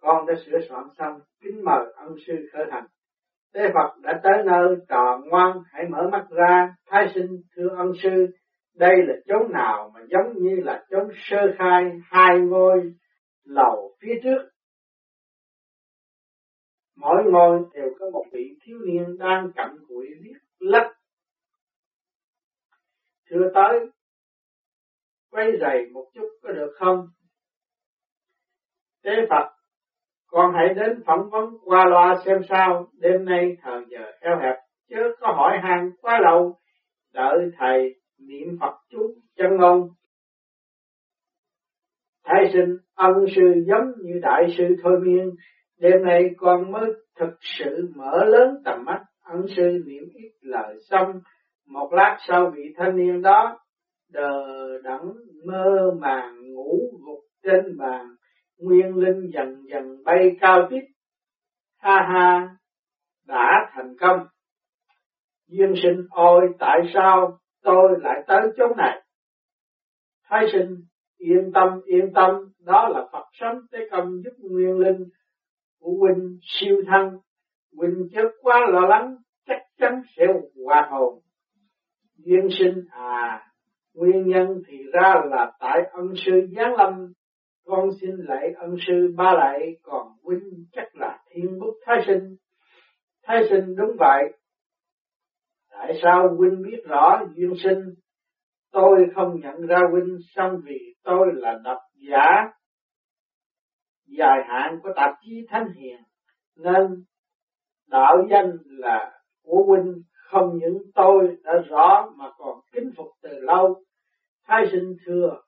con 0.00 0.26
đã 0.26 0.34
sửa 0.46 0.58
soạn 0.68 0.84
xong, 0.98 1.20
kính 1.42 1.64
mời 1.64 1.92
ân 1.96 2.14
sư 2.26 2.34
khởi 2.52 2.64
hành 2.70 2.86
Tế 3.54 3.60
Phật 3.74 4.00
đã 4.02 4.20
tới 4.22 4.44
nơi 4.46 4.76
trò 4.88 5.20
ngoan, 5.24 5.58
hãy 5.72 5.84
mở 5.88 6.08
mắt 6.12 6.26
ra, 6.30 6.74
thái 6.86 7.06
sinh, 7.14 7.42
thưa 7.56 7.68
ân 7.76 7.92
sư, 8.02 8.26
đây 8.76 8.96
là 9.06 9.14
chốn 9.26 9.52
nào 9.52 9.92
mà 9.94 10.00
giống 10.10 10.42
như 10.42 10.56
là 10.64 10.84
chốn 10.90 11.08
sơ 11.14 11.36
khai 11.58 11.84
hai 12.02 12.38
ngôi 12.38 12.92
lầu 13.44 13.96
phía 14.02 14.14
trước. 14.22 14.48
Mỗi 16.96 17.22
ngôi 17.30 17.60
đều 17.74 17.90
có 17.98 18.10
một 18.10 18.24
vị 18.32 18.56
thiếu 18.64 18.78
niên 18.86 19.18
đang 19.18 19.52
cặm 19.56 19.70
cụi 19.88 20.06
viết 20.22 20.38
lách. 20.58 20.92
Thưa 23.30 23.50
tới, 23.54 23.90
quay 25.30 25.46
giày 25.60 25.86
một 25.92 26.06
chút 26.14 26.28
có 26.42 26.52
được 26.52 26.72
không? 26.78 27.06
Tế 29.02 29.10
Phật, 29.30 29.50
con 30.26 30.52
hãy 30.54 30.74
đến 30.74 31.02
phỏng 31.06 31.30
vấn 31.30 31.58
qua 31.64 31.86
loa 31.88 32.16
xem 32.24 32.38
sao, 32.48 32.88
đêm 32.98 33.24
nay 33.24 33.56
thời 33.62 33.80
giờ 33.88 34.12
eo 34.20 34.38
hẹp, 34.42 34.56
chứ 34.88 34.96
có 35.20 35.32
hỏi 35.32 35.58
han 35.62 35.90
quá 36.00 36.20
lâu, 36.22 36.58
đợi 37.12 37.38
thầy 37.58 37.94
niệm 38.18 38.58
Phật 38.60 38.74
chú 38.90 39.14
chân 39.36 39.56
ngôn. 39.56 39.88
Thái 42.24 42.50
sinh 42.52 42.76
ân 42.94 43.14
sư 43.36 43.42
giống 43.66 43.92
như 44.02 44.20
đại 44.22 44.54
sư 44.58 44.64
thôi 44.82 45.00
miên, 45.02 45.30
đêm 45.78 46.02
nay 46.04 46.30
con 46.36 46.72
mới 46.72 46.90
thực 47.18 47.34
sự 47.40 47.92
mở 47.96 48.24
lớn 48.24 48.54
tầm 48.64 48.84
mắt, 48.84 49.04
ân 49.24 49.46
sư 49.56 49.82
niệm 49.86 50.04
ít 50.14 50.32
lời 50.40 50.78
xong, 50.90 51.20
một 51.70 51.92
lát 51.92 52.16
sau 52.28 52.50
vị 52.56 52.62
thanh 52.76 52.96
niên 52.96 53.22
đó 53.22 53.58
đờ 54.12 54.30
đẫn 54.84 55.00
mơ 55.46 55.90
màng 56.00 56.52
ngủ 56.52 56.80
gục 57.06 57.24
trên 57.42 57.78
bàn, 57.78 58.06
nguyên 58.58 58.96
linh 58.96 59.30
dần 59.34 59.62
dần 59.72 60.04
bay 60.04 60.36
cao 60.40 60.66
tiếp. 60.70 60.80
Ha 61.78 62.08
ha, 62.12 62.48
đã 63.26 63.70
thành 63.72 63.94
công. 64.00 64.26
Duyên 65.48 65.74
sinh 65.82 66.06
ôi 66.10 66.40
tại 66.58 66.78
sao 66.94 67.38
tôi 67.62 67.98
lại 68.02 68.22
tới 68.26 68.40
chỗ 68.56 68.64
này. 68.76 69.02
Thái 70.24 70.46
sinh, 70.52 70.76
yên 71.18 71.52
tâm, 71.54 71.68
yên 71.84 72.12
tâm, 72.14 72.30
đó 72.64 72.88
là 72.88 73.06
Phật 73.12 73.24
sống 73.32 73.56
tế 73.72 73.78
công 73.90 74.22
giúp 74.24 74.32
nguyên 74.38 74.78
linh 74.78 75.04
của 75.80 75.92
huynh 75.98 76.38
siêu 76.42 76.76
thân. 76.86 77.18
Huynh 77.76 78.08
chớ 78.12 78.22
quá 78.42 78.60
lo 78.68 78.80
lắng, 78.80 79.16
chắc 79.46 79.62
chắn 79.78 80.02
sẽ 80.16 80.24
hòa 80.66 80.88
hồn. 80.90 81.20
Duyên 82.24 82.48
sinh. 82.58 82.84
À, 82.90 83.46
nguyên 83.94 84.28
nhân 84.28 84.62
thì 84.68 84.78
ra 84.92 85.14
là 85.30 85.52
tại 85.60 85.78
ân 85.92 86.06
sư 86.26 86.32
Giáng 86.56 86.74
Lâm, 86.78 87.12
con 87.66 87.88
xin 88.00 88.10
lạy 88.16 88.52
ân 88.56 88.70
sư 88.86 89.14
ba 89.16 89.34
lạy, 89.34 89.76
còn 89.82 90.06
huynh 90.24 90.64
chắc 90.72 90.96
là 90.96 91.18
thiên 91.30 91.58
bút 91.60 91.74
thái 91.86 91.96
sinh. 92.06 92.36
Thái 93.22 93.42
sinh 93.50 93.76
đúng 93.76 93.96
vậy, 93.98 94.32
Tại 95.80 95.98
sao 96.02 96.36
huynh 96.36 96.62
biết 96.62 96.82
rõ 96.84 97.20
duyên 97.34 97.52
sinh? 97.64 97.94
Tôi 98.72 99.06
không 99.14 99.40
nhận 99.40 99.66
ra 99.66 99.78
huynh 99.90 100.18
xong 100.34 100.60
vì 100.64 100.94
tôi 101.02 101.26
là 101.32 101.58
độc 101.64 101.78
giả. 102.10 102.52
Dài 104.06 104.38
hạn 104.48 104.78
của 104.82 104.92
tạp 104.96 105.10
chí 105.20 105.46
Thánh 105.48 105.72
Hiền, 105.72 105.98
nên 106.56 107.04
đạo 107.88 108.16
danh 108.30 108.50
là 108.64 109.20
của 109.42 109.64
huynh 109.66 110.02
không 110.30 110.58
những 110.58 110.78
tôi 110.94 111.36
đã 111.44 111.52
rõ 111.68 112.12
mà 112.16 112.24
còn 112.38 112.60
kính 112.72 112.90
phục 112.96 113.08
từ 113.22 113.30
lâu. 113.40 113.82
Thái 114.46 114.66
sinh 114.72 114.96
thưa, 115.06 115.40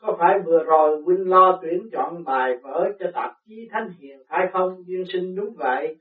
có 0.00 0.16
phải 0.18 0.38
vừa 0.44 0.64
rồi 0.64 1.02
huynh 1.02 1.28
lo 1.28 1.58
tuyển 1.62 1.88
chọn 1.92 2.24
bài 2.24 2.56
vở 2.62 2.88
cho 2.98 3.06
tạp 3.14 3.30
chí 3.46 3.68
Thánh 3.70 3.90
Hiền 3.98 4.18
phải 4.28 4.46
không? 4.52 4.82
Duyên 4.86 5.04
sinh 5.12 5.36
đúng 5.36 5.54
vậy. 5.56 5.96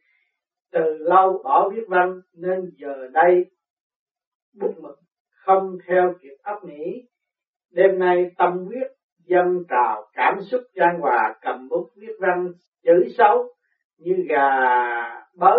Từ 0.72 0.98
lâu 1.00 1.42
bỏ 1.44 1.70
viết 1.70 1.84
văn 1.88 2.22
nên 2.34 2.72
giờ 2.78 3.08
đây 3.14 3.46
bút 4.60 4.74
mực 4.82 5.00
không 5.30 5.78
theo 5.88 6.14
kịp 6.22 6.36
ấp 6.44 6.64
nghĩ 6.64 7.08
đêm 7.72 8.00
nay 8.00 8.32
tâm 8.38 8.58
huyết 8.66 8.88
dân 9.26 9.64
trào 9.70 10.06
cảm 10.14 10.42
xúc 10.52 10.62
trang 10.76 11.00
hòa 11.00 11.36
cầm 11.42 11.70
bút 11.70 11.90
viết 11.96 12.14
văn 12.20 12.48
chữ 12.84 13.10
xấu 13.18 13.54
như 13.98 14.16
gà 14.30 14.50
bớ 15.36 15.56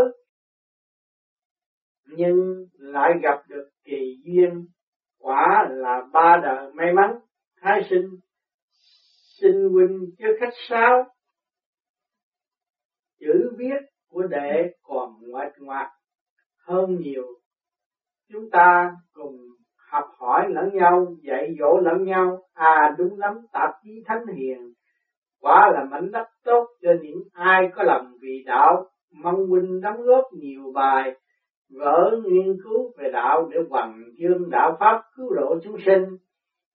nhưng 2.16 2.64
lại 2.78 3.10
gặp 3.22 3.42
được 3.48 3.68
kỳ 3.84 4.16
duyên 4.24 4.66
quả 5.18 5.68
là 5.70 6.02
ba 6.12 6.40
đời 6.42 6.72
may 6.74 6.92
mắn 6.92 7.10
thái 7.60 7.80
sinh 7.90 8.08
sinh 9.40 9.68
huynh 9.72 9.98
chứ 10.18 10.26
khách 10.40 10.54
sao? 10.68 11.04
chữ 13.20 13.52
viết 13.56 13.80
của 14.08 14.22
đệ 14.22 14.74
còn 14.82 15.12
ngoạch 15.20 15.52
ngoạc 15.58 15.90
hơn 16.66 16.96
nhiều 17.00 17.24
chúng 18.32 18.50
ta 18.50 18.92
cùng 19.12 19.36
học 19.90 20.04
hỏi 20.18 20.46
lẫn 20.48 20.70
nhau, 20.74 21.06
dạy 21.22 21.48
dỗ 21.60 21.80
lẫn 21.80 22.04
nhau. 22.04 22.38
À 22.54 22.94
đúng 22.98 23.18
lắm, 23.18 23.34
tạp 23.52 23.70
chí 23.82 23.90
thánh 24.06 24.26
hiền, 24.36 24.72
quả 25.40 25.70
là 25.74 25.84
mảnh 25.90 26.10
đất 26.12 26.26
tốt 26.44 26.66
cho 26.82 26.90
những 27.02 27.22
ai 27.32 27.68
có 27.74 27.82
lòng 27.82 28.12
vì 28.20 28.44
đạo. 28.46 28.86
Mong 29.22 29.46
huynh 29.48 29.80
đóng 29.80 30.02
góp 30.02 30.24
nhiều 30.32 30.72
bài, 30.74 31.14
vỡ 31.78 32.20
nghiên 32.24 32.56
cứu 32.64 32.92
về 32.98 33.10
đạo 33.12 33.48
để 33.52 33.58
hoằng 33.70 34.02
dương 34.14 34.50
đạo 34.50 34.76
pháp 34.80 35.02
cứu 35.16 35.34
độ 35.34 35.58
chúng 35.64 35.76
sinh. 35.86 36.04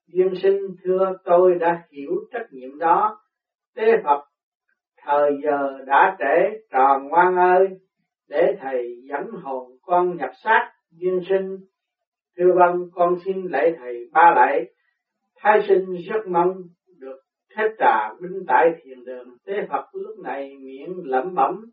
Duyên 0.08 0.34
sinh 0.44 0.60
thưa 0.84 1.14
tôi 1.24 1.56
đã 1.56 1.84
hiểu 1.92 2.12
trách 2.32 2.48
nhiệm 2.52 2.80
đó. 2.80 3.20
Tế 3.76 3.84
Phật, 4.04 4.24
thời 5.06 5.32
giờ 5.44 5.78
đã 5.86 6.16
trễ, 6.20 6.58
tròn 6.72 7.08
ngoan 7.08 7.36
ơi, 7.36 7.68
để 8.30 8.58
thầy 8.62 9.02
dẫn 9.10 9.28
hồn 9.44 9.72
con 9.82 10.18
nhập 10.18 10.32
xác 10.44 10.72
duyên 10.92 11.22
sinh 11.30 11.58
thưa 12.38 12.54
vâng 12.56 12.90
con 12.94 13.16
xin 13.26 13.46
lễ 13.46 13.76
thầy 13.80 14.10
ba 14.12 14.36
lễ 14.36 14.66
thái 15.38 15.60
sinh 15.68 15.86
rất 16.10 16.28
mong 16.28 16.54
được 17.00 17.18
hết 17.56 17.70
trà 17.80 18.14
vinh 18.22 18.44
tại 18.48 18.70
thiền 18.84 19.06
đường 19.06 19.28
tế 19.46 19.54
phật 19.70 19.86
lúc 19.94 20.20
này 20.24 20.52
miệng 20.62 21.02
lẩm 21.04 21.36
bẩm 21.36 21.66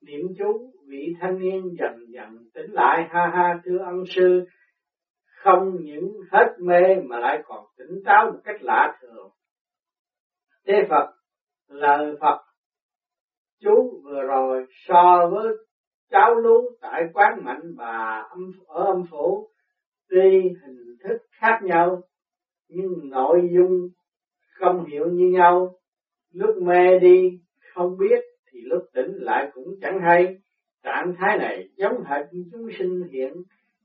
niệm 0.00 0.20
chú, 0.38 0.72
vị 0.88 1.14
thanh 1.20 1.38
niên 1.38 1.62
dần 1.78 2.06
dần 2.08 2.48
tỉnh 2.54 2.70
lại. 2.72 3.08
Ha 3.10 3.30
ha, 3.34 3.60
thưa 3.64 3.78
ân 3.78 4.02
sư, 4.06 4.44
không 5.42 5.76
những 5.80 6.12
hết 6.32 6.56
mê 6.60 6.80
mà 7.04 7.18
lại 7.18 7.42
còn 7.44 7.64
tỉnh 7.78 8.02
táo 8.04 8.30
một 8.30 8.38
cách 8.44 8.62
lạ 8.62 8.98
thường. 9.00 9.30
Tế 10.66 10.74
phật, 10.90 11.10
lời 11.68 12.16
phật, 12.20 12.38
chú 13.60 14.00
vừa 14.04 14.22
rồi 14.22 14.66
so 14.86 15.30
với 15.32 15.56
cháu 16.10 16.34
lú 16.34 16.70
tại 16.80 17.02
quán 17.12 17.44
mạnh 17.44 17.74
bà 17.76 18.24
âm, 18.30 18.52
ở 18.66 18.84
âm 18.84 19.04
phủ, 19.10 19.48
tuy 20.08 20.30
hình 20.40 20.96
thức 21.04 21.18
khác 21.30 21.58
nhau, 21.62 22.02
nhưng 22.68 22.90
nội 23.10 23.50
dung 23.54 23.88
không 24.58 24.84
hiểu 24.84 25.06
như 25.06 25.30
nhau. 25.32 25.74
Lúc 26.32 26.62
mê 26.62 26.98
đi, 26.98 27.40
không 27.74 27.98
biết 27.98 28.27
thì 28.58 28.64
lúc 28.64 28.82
tỉnh 28.94 29.14
lại 29.14 29.50
cũng 29.54 29.74
chẳng 29.80 30.00
hay. 30.00 30.36
Trạng 30.82 31.14
thái 31.18 31.38
này 31.38 31.68
giống 31.76 32.04
hệt 32.04 32.26
như 32.32 32.44
chúng 32.52 32.68
sinh 32.78 33.08
hiện 33.10 33.32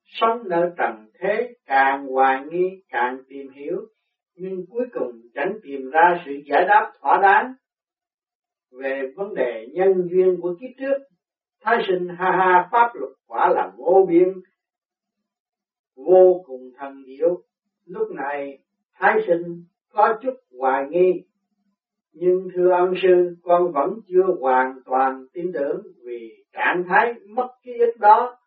sống 0.06 0.44
nơi 0.50 0.70
trần 0.78 1.08
thế 1.20 1.54
càng 1.66 2.08
hoài 2.08 2.46
nghi 2.46 2.82
càng 2.90 3.18
tìm 3.28 3.50
hiểu. 3.50 3.78
Nhưng 4.36 4.66
cuối 4.70 4.86
cùng 4.94 5.22
chẳng 5.34 5.54
tìm 5.64 5.90
ra 5.90 6.24
sự 6.26 6.32
giải 6.46 6.66
đáp 6.68 6.92
thỏa 7.00 7.22
đáng. 7.22 7.54
Về 8.72 9.12
vấn 9.16 9.34
đề 9.34 9.68
nhân 9.74 10.08
duyên 10.12 10.42
của 10.42 10.56
kiếp 10.60 10.70
trước 10.78 10.98
Thái 11.62 11.78
sinh 11.88 12.08
ha 12.08 12.32
ha 12.32 12.70
pháp 12.72 12.92
luật 12.96 13.12
quả 13.28 13.50
là 13.50 13.72
vô 13.78 14.06
biên, 14.10 14.34
vô 15.96 16.44
cùng 16.46 16.72
thần 16.78 17.04
diệu. 17.06 17.42
Lúc 17.86 18.12
này 18.12 18.60
Thái 18.94 19.20
sinh 19.28 19.64
có 19.90 20.20
chút 20.22 20.34
hoài 20.60 20.86
nghi, 20.90 21.24
nhưng 22.14 22.48
thưa 22.56 22.72
ân 22.72 22.94
sư 23.02 23.36
con 23.44 23.72
vẫn 23.72 23.90
chưa 24.08 24.26
hoàn 24.40 24.74
toàn 24.86 25.26
tin 25.34 25.52
tưởng 25.54 25.82
vì 26.06 26.44
trạng 26.54 26.84
thái 26.90 27.14
mất 27.28 27.48
ký 27.64 27.72
ức 27.80 28.00
đó, 28.00 28.38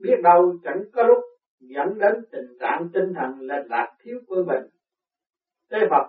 biết 0.00 0.16
đâu 0.22 0.54
chẳng 0.64 0.82
có 0.92 1.02
lúc 1.02 1.18
dẫn 1.60 1.98
đến 1.98 2.12
tình 2.32 2.58
trạng 2.60 2.88
tinh 2.92 3.12
thần 3.14 3.40
lệch 3.40 3.70
lạc 3.70 3.96
thiếu 4.04 4.18
quân 4.26 4.46
bình. 4.46 4.62
Tế 5.70 5.78
Phật, 5.90 6.08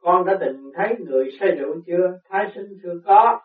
con 0.00 0.26
đã 0.26 0.38
từng 0.40 0.70
thấy 0.74 0.94
người 0.98 1.30
say 1.40 1.50
rượu 1.50 1.74
chưa? 1.86 2.18
Thái 2.28 2.52
sinh 2.54 2.78
chưa 2.82 3.00
có. 3.04 3.40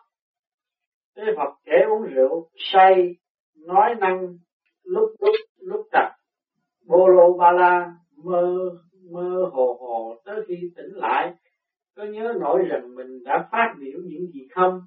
Tế 1.16 1.22
Phật 1.36 1.54
kể 1.64 1.76
uống 1.88 2.02
rượu, 2.14 2.48
say, 2.72 3.16
nói 3.66 3.94
năng, 4.00 4.38
lúc 4.84 5.10
lúc 5.20 5.34
lúc 5.60 5.86
trật, 5.92 6.12
bô 6.86 7.08
lô 7.08 7.38
ba 7.38 7.52
la, 7.52 7.92
mơ 8.24 8.70
mơ 9.10 9.50
hồ 9.52 9.76
hồ 9.80 10.16
tới 10.24 10.40
khi 10.48 10.54
tỉnh 10.76 10.94
lại, 10.94 11.34
có 11.96 12.04
nhớ 12.04 12.32
nổi 12.40 12.64
rằng 12.68 12.94
mình 12.94 13.22
đã 13.24 13.48
phát 13.52 13.74
biểu 13.80 14.00
những 14.04 14.26
gì 14.26 14.48
không? 14.54 14.80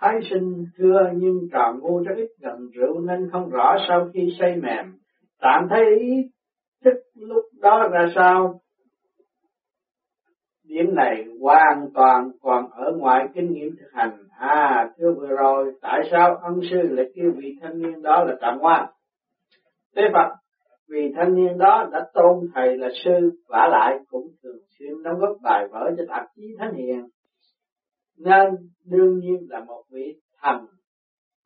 Thái 0.00 0.14
sinh 0.30 0.64
thưa 0.76 1.00
nhưng 1.14 1.38
tròn 1.52 1.78
ngu 1.80 2.02
rất 2.02 2.14
ít 2.16 2.28
gần 2.38 2.70
rượu 2.74 3.00
nên 3.00 3.30
không 3.32 3.50
rõ 3.50 3.76
sau 3.88 4.10
khi 4.14 4.20
say 4.38 4.56
mềm, 4.56 4.98
tạm 5.40 5.66
thấy 5.70 5.84
ý 6.00 6.30
thức 6.84 6.94
lúc 7.14 7.44
đó 7.60 7.88
ra 7.92 8.06
sao. 8.14 8.60
Điểm 10.64 10.94
này 10.94 11.24
hoàn 11.40 11.88
toàn 11.94 12.30
còn 12.40 12.70
ở 12.70 12.92
ngoài 12.96 13.28
kinh 13.34 13.52
nghiệm 13.52 13.76
thực 13.76 13.88
hành 13.92 14.28
À, 14.38 14.90
thưa 14.98 15.12
vừa 15.12 15.26
rồi, 15.26 15.72
tại 15.82 16.00
sao 16.10 16.36
ân 16.36 16.60
sư 16.70 16.76
lại 16.82 17.06
kêu 17.14 17.32
vị 17.36 17.54
thanh 17.60 17.82
niên 17.82 18.02
đó 18.02 18.24
là 18.24 18.36
tạm 18.40 18.58
hoa? 18.58 18.92
Thế 19.96 20.02
Phật, 20.12 20.34
vì 20.88 21.12
thanh 21.16 21.34
niên 21.34 21.58
đó 21.58 21.88
đã 21.92 22.06
tôn 22.14 22.48
thầy 22.54 22.76
là 22.76 22.88
sư 23.04 23.30
vả 23.48 23.68
lại 23.70 23.98
cũng 24.10 24.26
thường 24.42 24.58
xuyên 24.78 25.02
đóng 25.02 25.18
góp 25.18 25.36
bài 25.42 25.64
vở 25.70 25.90
cho 25.96 26.04
tạp 26.08 26.26
chí 26.36 26.42
thánh 26.58 26.74
hiền. 26.74 27.08
Nên 28.18 28.54
đương 28.84 29.18
nhiên 29.18 29.46
là 29.48 29.64
một 29.64 29.82
vị 29.90 30.20
thần 30.40 30.66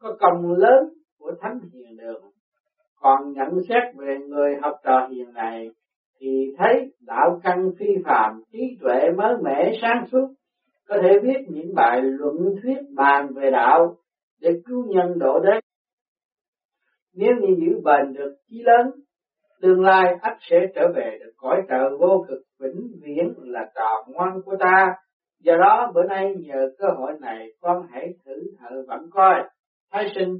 có 0.00 0.16
công 0.20 0.52
lớn 0.52 0.88
của 1.18 1.32
thánh 1.40 1.58
hiền 1.72 1.96
đường 1.96 2.22
còn 3.02 3.32
nhận 3.32 3.48
xét 3.68 3.82
về 3.96 4.18
người 4.28 4.54
học 4.62 4.74
trò 4.84 5.08
hiền 5.10 5.32
này 5.32 5.70
thì 6.20 6.54
thấy 6.58 6.92
đạo 7.00 7.40
căn 7.42 7.70
phi 7.78 7.86
phàm, 8.04 8.42
trí 8.52 8.58
tuệ 8.80 9.10
mới 9.16 9.34
mẻ, 9.42 9.72
sáng 9.82 10.06
suốt. 10.12 10.28
Có 10.88 10.96
thể 11.02 11.18
viết 11.22 11.38
những 11.48 11.74
bài 11.74 12.00
luận 12.02 12.36
thuyết 12.62 12.78
bàn 12.94 13.28
về 13.34 13.50
đạo 13.50 13.96
để 14.40 14.50
cứu 14.64 14.84
nhân 14.88 15.18
độ 15.18 15.40
đế. 15.40 15.60
Nếu 17.14 17.30
như 17.40 17.56
giữ 17.58 17.80
bền 17.84 18.12
được 18.12 18.34
chí 18.48 18.62
lớn 18.62 18.90
tương 19.62 19.80
lai 19.80 20.14
ắt 20.20 20.36
sẽ 20.40 20.56
trở 20.74 20.92
về 20.94 21.18
được 21.20 21.32
cõi 21.36 21.62
trời 21.68 21.90
vô 22.00 22.24
cực 22.28 22.38
vĩnh 22.60 22.88
viễn 23.02 23.34
là 23.36 23.70
trò 23.74 24.04
ngoan 24.06 24.40
của 24.44 24.56
ta. 24.60 24.94
Do 25.40 25.56
đó, 25.56 25.92
bữa 25.94 26.02
nay 26.02 26.34
nhờ 26.38 26.68
cơ 26.78 26.86
hội 26.96 27.12
này, 27.20 27.48
con 27.60 27.86
hãy 27.90 28.14
thử 28.24 28.32
thợ 28.58 28.84
vẫn 28.88 29.10
coi. 29.10 29.34
Thái 29.92 30.06
sinh, 30.14 30.36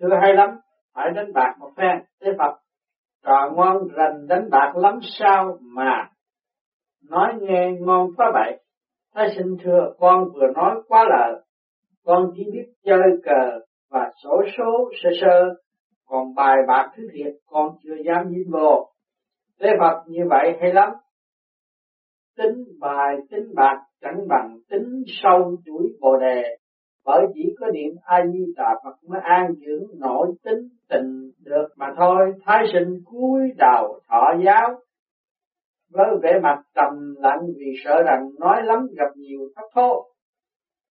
thưa 0.00 0.08
hay 0.20 0.34
lắm, 0.34 0.50
phải 0.94 1.10
đánh 1.14 1.32
bạc 1.32 1.54
một 1.58 1.70
phen. 1.76 2.02
Tế 2.20 2.26
phật, 2.38 2.56
trò 3.24 3.50
ngon 3.56 3.88
rành 3.96 4.26
đánh 4.28 4.50
bạc 4.50 4.72
lắm 4.76 4.98
sao 5.02 5.58
mà? 5.60 6.08
Nói 7.10 7.34
nghe 7.40 7.72
ngon 7.80 8.08
quá 8.16 8.30
vậy. 8.34 8.62
Thái 9.14 9.28
sinh 9.36 9.56
thưa, 9.64 9.92
con 9.98 10.24
vừa 10.34 10.46
nói 10.54 10.82
quá 10.88 11.04
lời. 11.04 11.42
Con 12.04 12.30
chỉ 12.36 12.44
biết 12.52 12.72
chơi 12.84 13.20
cờ 13.24 13.60
và 13.90 14.10
sổ 14.24 14.42
số 14.58 14.90
sơ 15.02 15.10
sơ 15.20 15.54
còn 16.12 16.34
bài 16.34 16.56
bạc 16.68 16.90
thứ 16.96 17.08
thiệt 17.12 17.34
con 17.46 17.76
chưa 17.82 17.94
dám 18.04 18.28
dính 18.30 18.50
vô. 18.50 18.88
Thế 19.60 19.68
Phật 19.80 20.02
như 20.06 20.20
vậy 20.30 20.56
hay 20.60 20.72
lắm. 20.72 20.90
Tính 22.36 22.64
bài, 22.80 23.16
tính 23.30 23.54
bạc 23.54 23.82
chẳng 24.00 24.28
bằng 24.28 24.58
tính 24.70 25.02
sâu 25.06 25.56
chuỗi 25.66 25.86
bồ 26.00 26.16
đề. 26.16 26.42
Bởi 27.04 27.26
chỉ 27.34 27.54
có 27.60 27.66
niệm 27.70 27.94
a 28.02 28.26
di 28.32 28.52
đà 28.56 28.74
phật 28.84 28.96
mới 29.08 29.20
an 29.24 29.54
dưỡng 29.54 30.00
nội 30.00 30.26
tính 30.44 30.68
tình 30.88 31.30
được 31.44 31.68
mà 31.76 31.86
thôi. 31.96 32.32
Thái 32.44 32.64
sinh 32.72 33.00
cúi 33.04 33.40
đầu 33.58 34.00
thọ 34.08 34.32
giáo. 34.44 34.80
Với 35.90 36.06
vẻ 36.22 36.40
mặt 36.42 36.62
trầm 36.74 37.14
lặng 37.18 37.40
vì 37.56 37.74
sợ 37.84 38.02
rằng 38.02 38.30
nói 38.40 38.62
lắm 38.62 38.86
gặp 38.96 39.16
nhiều 39.16 39.40
thất 39.56 39.64
thố. 39.74 40.06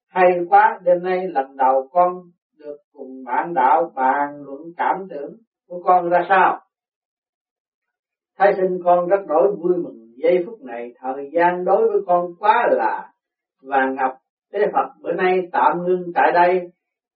Hay 0.09 0.27
quá, 0.49 0.81
đêm 0.83 1.03
nay 1.03 1.29
lần 1.29 1.57
đầu 1.57 1.89
con 1.93 2.13
được 2.61 2.77
cùng 2.93 3.25
bạn 3.25 3.55
đạo 3.55 3.93
bàn 3.95 4.43
luận 4.43 4.61
cảm 4.77 4.97
tưởng 5.11 5.33
của 5.69 5.83
con 5.85 6.09
ra 6.09 6.27
sao 6.29 6.61
thái 8.39 8.53
sinh 8.57 8.79
con 8.85 9.09
rất 9.09 9.21
đổi 9.29 9.57
vui 9.57 9.77
mừng 9.77 10.13
giây 10.17 10.45
phút 10.47 10.61
này 10.63 10.93
thời 11.01 11.31
gian 11.33 11.65
đối 11.65 11.89
với 11.89 11.99
con 12.07 12.27
quá 12.39 12.69
là 12.71 13.13
và 13.63 13.87
ngập 13.91 14.21
Thế 14.53 14.67
Phật 14.73 14.89
bữa 15.03 15.13
nay 15.13 15.49
tạm 15.53 15.83
ngưng 15.85 16.13
tại 16.15 16.33
đây, 16.33 16.61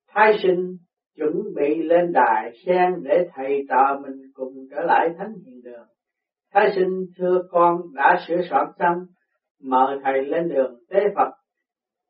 thái 0.08 0.32
sinh 0.42 0.76
chuẩn 1.16 1.32
bị 1.54 1.82
lên 1.82 2.12
đài 2.12 2.52
sen 2.66 3.02
để 3.02 3.28
thầy 3.34 3.66
trò 3.68 4.00
mình 4.02 4.22
cùng 4.34 4.52
trở 4.70 4.80
lại 4.80 5.08
thánh 5.18 5.32
hiện 5.46 5.62
đường. 5.64 5.86
Thái 6.52 6.72
sinh 6.76 7.06
thưa 7.18 7.42
con 7.50 7.80
đã 7.94 8.24
sửa 8.28 8.40
soạn 8.50 8.66
xong, 8.78 8.98
mời 9.62 9.98
thầy 10.04 10.24
lên 10.24 10.48
đường 10.48 10.78
tế 10.90 11.00
Phật. 11.16 11.30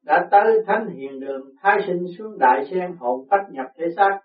Đã 0.04 0.28
tới 0.30 0.58
thánh 0.66 0.88
hiền 0.88 1.20
đường, 1.20 1.42
thái 1.62 1.78
sinh 1.86 2.04
xuống 2.18 2.38
đại 2.38 2.64
sen 2.70 2.92
hồn 2.98 3.26
phách 3.30 3.50
nhập 3.50 3.66
thể 3.78 3.86
xác, 3.96 4.18